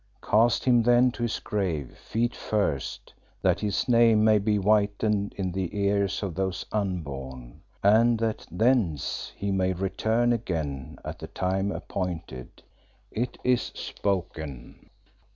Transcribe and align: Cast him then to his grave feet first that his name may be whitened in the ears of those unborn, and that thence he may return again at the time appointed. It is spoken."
Cast 0.23 0.65
him 0.65 0.81
then 0.81 1.11
to 1.11 1.21
his 1.21 1.37
grave 1.39 1.95
feet 1.95 2.35
first 2.35 3.13
that 3.43 3.59
his 3.59 3.87
name 3.87 4.23
may 4.23 4.39
be 4.39 4.55
whitened 4.57 5.31
in 5.37 5.51
the 5.51 5.77
ears 5.79 6.23
of 6.23 6.33
those 6.33 6.65
unborn, 6.71 7.61
and 7.83 8.17
that 8.17 8.47
thence 8.49 9.31
he 9.35 9.51
may 9.51 9.73
return 9.73 10.33
again 10.33 10.97
at 11.05 11.19
the 11.19 11.27
time 11.27 11.71
appointed. 11.71 12.63
It 13.11 13.37
is 13.43 13.61
spoken." 13.75 14.89